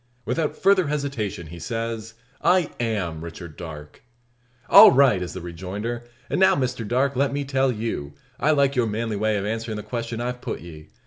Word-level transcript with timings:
Without 0.25 0.57
further 0.57 0.87
hesitation, 0.87 1.45
he 1.45 1.59
says 1.59 2.15
"I 2.41 2.71
am 2.79 3.23
Richard 3.23 3.55
Darke." 3.55 4.01
"All 4.67 4.91
right!" 4.91 5.21
is 5.21 5.33
the 5.33 5.41
rejoinder. 5.41 6.05
"And 6.27 6.39
now, 6.39 6.55
Mr 6.55 6.87
Darke, 6.87 7.15
let 7.15 7.31
me 7.31 7.45
tell 7.45 7.71
you, 7.71 8.13
I 8.39 8.49
like 8.49 8.75
your 8.75 8.87
manly 8.87 9.15
way 9.15 9.37
of 9.37 9.45
answerin' 9.45 9.77
the 9.77 9.83
question 9.83 10.19
I've 10.19 10.41
put 10.41 10.61
ye. 10.61 10.89